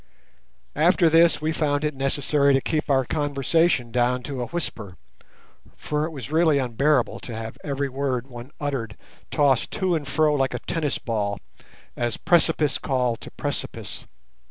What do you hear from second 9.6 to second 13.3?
to and fro like a tennis ball, as precipice called to